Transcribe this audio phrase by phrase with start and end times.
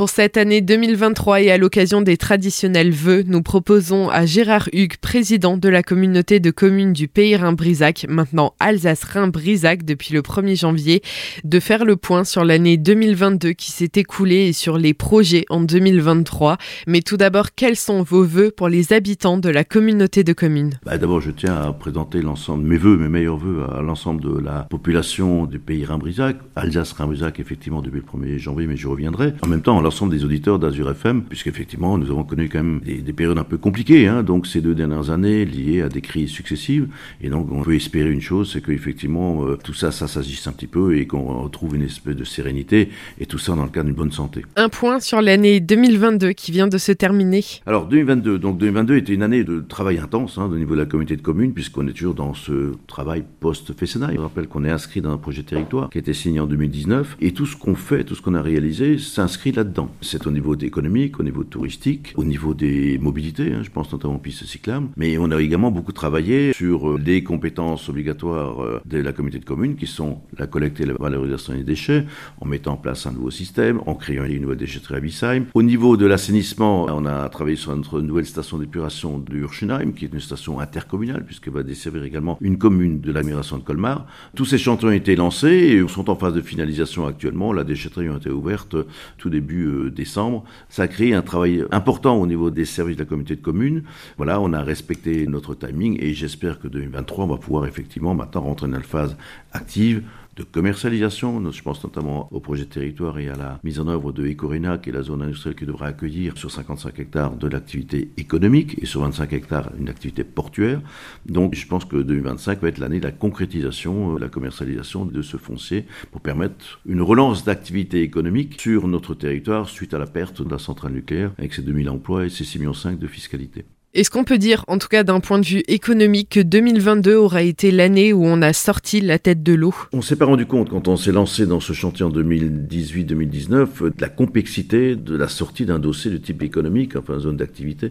[0.00, 4.96] Pour cette année 2023 et à l'occasion des traditionnels vœux, nous proposons à Gérard Hugues,
[4.96, 11.02] président de la communauté de communes du Pays Rhin-Brisac, maintenant Alsace-Rhin-Brisac depuis le 1er janvier,
[11.44, 15.60] de faire le point sur l'année 2022 qui s'est écoulée et sur les projets en
[15.60, 16.56] 2023.
[16.86, 20.78] Mais tout d'abord, quels sont vos vœux pour les habitants de la communauté de communes?
[20.82, 24.38] Bah, D'abord, je tiens à présenter l'ensemble, mes vœux, mes meilleurs vœux à l'ensemble de
[24.38, 29.34] la population du Pays Rhin-Brisac, Alsace-Rhin-Brisac effectivement depuis le 1er janvier, mais je reviendrai.
[29.42, 33.12] En même temps, l'ensemble des auditeurs d'Azur FM, puisqu'effectivement, nous avons connu quand même des,
[33.12, 36.86] périodes un peu compliquées, hein, donc ces deux dernières années liées à des crises successives.
[37.20, 40.52] Et donc, on peut espérer une chose, c'est qu'effectivement, euh, tout ça, ça s'agisse un
[40.52, 43.86] petit peu et qu'on retrouve une espèce de sérénité, et tout ça dans le cadre
[43.86, 44.44] d'une bonne santé.
[44.54, 47.44] Un point sur l'année 2022 qui vient de se terminer.
[47.66, 50.86] Alors, 2022, donc 2022 était une année de travail intense hein, au niveau de la
[50.86, 54.14] communauté de communes, puisqu'on est toujours dans ce travail post-Fessenheim.
[54.14, 57.16] Je rappelle qu'on est inscrit dans un projet territoire qui a été signé en 2019,
[57.20, 59.79] et tout ce qu'on fait, tout ce qu'on a réalisé s'inscrit là-dedans.
[60.00, 64.14] C'est au niveau économique, au niveau touristique, au niveau des mobilités, hein, je pense notamment
[64.14, 68.80] aux pistes cyclables, mais on a également beaucoup travaillé sur les euh, compétences obligatoires euh,
[68.84, 72.06] de la communauté de communes, qui sont la collecte et la valorisation des déchets,
[72.40, 75.44] en mettant en place un nouveau système, en créant une nouvelle déchetterie à Bissheim.
[75.54, 80.04] Au niveau de l'assainissement, on a travaillé sur notre nouvelle station d'épuration de Urschenheim, qui
[80.04, 84.06] est une station intercommunale, puisqu'elle va desservir également une commune de l'agglomération de Colmar.
[84.34, 87.52] Tous ces chantiers ont été lancés et sont en phase de finalisation actuellement.
[87.52, 88.76] La déchetterie a été ouverte
[89.18, 90.44] tout début euh, décembre.
[90.68, 93.82] Ça a créé un travail important au niveau des services de la communauté de communes.
[94.16, 98.42] Voilà, on a respecté notre timing et j'espère que 2023, on va pouvoir effectivement maintenant
[98.42, 99.16] rentrer dans une phase
[99.52, 100.02] active
[100.44, 101.50] de commercialisation.
[101.50, 104.78] Je pense notamment au projet de territoire et à la mise en œuvre de Ecorena,
[104.78, 108.86] qui est la zone industrielle qui devra accueillir sur 55 hectares de l'activité économique et
[108.86, 110.80] sur 25 hectares une activité portuaire.
[111.26, 115.22] Donc je pense que 2025 va être l'année de la concrétisation, de la commercialisation de
[115.22, 120.42] ce foncier pour permettre une relance d'activité économique sur notre territoire suite à la perte
[120.42, 123.64] de la centrale nucléaire avec ses 2000 emplois et ses 6,5 millions de fiscalité.
[123.92, 127.42] Est-ce qu'on peut dire, en tout cas d'un point de vue économique, que 2022 aura
[127.42, 129.74] été l'année où on a sorti la tête de l'eau?
[129.92, 133.92] On s'est pas rendu compte quand on s'est lancé dans ce chantier en 2018-2019 de
[133.98, 137.90] la complexité de la sortie d'un dossier de type économique, enfin zone d'activité,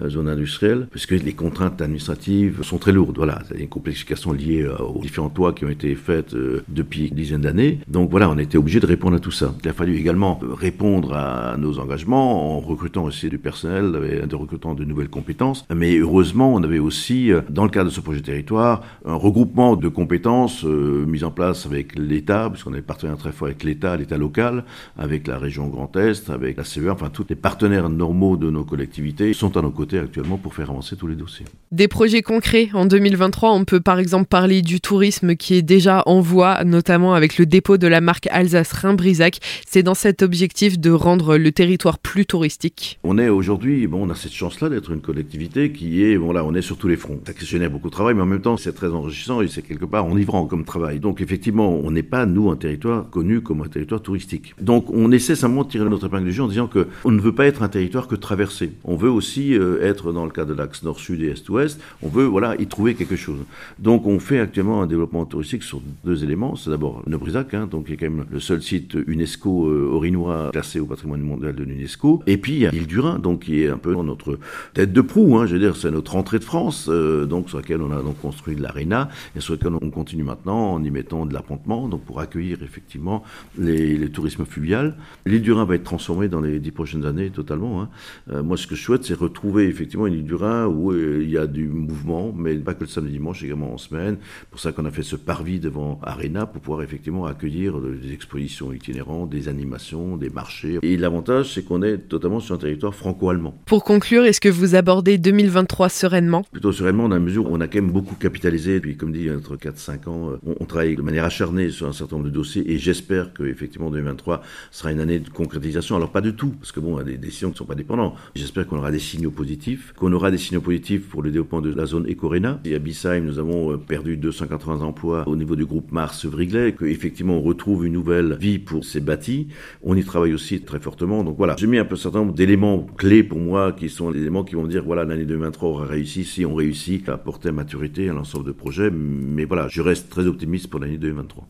[0.00, 3.16] euh, zone industrielle, puisque les contraintes administratives sont très lourdes.
[3.16, 7.08] Voilà, a une complexification liée euh, aux différentes lois qui ont été faites euh, depuis
[7.08, 7.80] une dizaine d'années.
[7.88, 9.52] Donc voilà, on était obligé de répondre à tout ça.
[9.64, 13.90] Il a fallu également répondre à nos engagements en recrutant aussi du personnel,
[14.28, 15.39] de recrutant de nouvelles compétences
[15.74, 19.76] mais heureusement, on avait aussi, euh, dans le cadre de ce projet territoire, un regroupement
[19.76, 23.96] de compétences euh, mis en place avec l'État, puisqu'on avait partenaire très fort avec l'État,
[23.96, 24.64] l'État local,
[24.98, 28.64] avec la région Grand Est, avec la CEA, enfin tous les partenaires normaux de nos
[28.64, 31.46] collectivités sont à nos côtés actuellement pour faire avancer tous les dossiers.
[31.72, 36.02] Des projets concrets en 2023, on peut par exemple parler du tourisme qui est déjà
[36.06, 39.38] en voie, notamment avec le dépôt de la marque Alsace-Rhin-Brisac.
[39.66, 42.98] C'est dans cet objectif de rendre le territoire plus touristique.
[43.04, 46.44] On est aujourd'hui, bon, on a cette chance-là d'être une collectivité qui est, bon là,
[46.44, 47.20] on est sur tous les fronts.
[47.26, 49.84] Ça génère beaucoup de travail, mais en même temps, c'est très enrichissant et c'est quelque
[49.84, 51.00] part enivrant comme travail.
[51.00, 54.54] Donc effectivement, on n'est pas, nous, un territoire connu comme un territoire touristique.
[54.60, 57.20] Donc on essaie simplement de tirer notre épingle du jeu en disant que on ne
[57.20, 58.72] veut pas être un territoire que traversé.
[58.84, 61.80] On veut aussi euh, être dans le cas de l'axe nord-sud et est-ouest.
[62.02, 63.38] On veut, voilà, y trouver quelque chose.
[63.78, 66.56] Donc on fait actuellement un développement touristique sur deux éléments.
[66.56, 70.50] C'est d'abord Nebrisac, hein, donc qui est quand même le seul site UNESCO euh, orinois
[70.52, 72.22] classé au patrimoine mondial de l'UNESCO.
[72.26, 74.38] Et puis il y a l'île du Rhin, donc qui est un peu notre
[74.74, 77.58] tête de proue Hein, je veux dire, c'est notre entrée de France, euh, donc sur
[77.58, 80.90] laquelle on a donc construit de l'aréna et sur laquelle on continue maintenant en y
[80.90, 83.22] mettant de l'appontement, donc pour accueillir effectivement
[83.58, 84.96] les, les tourismes fluvial.
[85.26, 87.82] L'île du Rhin va être transformée dans les dix prochaines années totalement.
[87.82, 87.88] Hein.
[88.30, 91.20] Euh, moi, ce que je souhaite, c'est retrouver effectivement une île du Rhin où euh,
[91.22, 94.16] il y a du mouvement, mais pas que le samedi dimanche, également en semaine.
[94.50, 98.72] Pour ça qu'on a fait ce parvis devant Arena pour pouvoir effectivement accueillir des expositions
[98.72, 100.78] itinérantes, des animations, des marchés.
[100.82, 103.54] Et l'avantage, c'est qu'on est totalement sur un territoire franco-allemand.
[103.66, 107.60] Pour conclure, est-ce que vous abordez 2023 sereinement Plutôt sereinement, dans la mesure où on
[107.60, 108.80] a quand même beaucoup capitalisé.
[108.80, 112.16] Puis, comme dit, entre 4-5 ans, euh, on, travaille de manière acharnée sur un certain
[112.16, 115.96] nombre de dossiers et j'espère que effectivement 2023 sera une année de concrétisation.
[115.96, 117.64] Alors, pas du tout, parce que bon, il y a des décisions qui ne sont
[117.64, 118.16] pas dépendantes.
[118.34, 121.72] J'espère qu'on aura des signaux positifs, qu'on aura des signaux positifs pour le développement de
[121.72, 122.60] la zone Ecorena.
[122.64, 126.74] Et à Bissheim, nous avons euh, perdu 280 emplois au niveau du groupe Mars Vriglet,
[126.78, 129.48] qu'effectivement on retrouve une nouvelle vie pour ces bâtis.
[129.82, 131.24] On y travaille aussi très fortement.
[131.24, 134.20] Donc voilà, j'ai mis un peu certain nombre d'éléments clés pour moi qui sont les
[134.20, 137.52] éléments qui vont me dire l'année 2023 aura réussi si on réussit à porter à
[137.52, 138.90] maturité un ensemble de projets.
[138.90, 141.46] Mais voilà, je reste très optimiste pour l'année 2023.